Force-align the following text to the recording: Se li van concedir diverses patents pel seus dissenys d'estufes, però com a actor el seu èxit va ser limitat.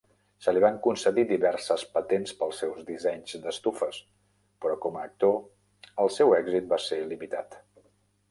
Se 0.43 0.51
li 0.53 0.61
van 0.61 0.77
concedir 0.85 1.23
diverses 1.31 1.81
patents 1.97 2.31
pel 2.39 2.55
seus 2.59 2.79
dissenys 2.87 3.35
d'estufes, 3.43 4.01
però 4.65 4.79
com 4.87 4.97
a 5.01 5.05
actor 5.11 5.39
el 6.07 6.13
seu 6.17 6.33
èxit 6.39 6.71
va 6.73 6.81
ser 6.87 6.97
limitat. 7.15 7.59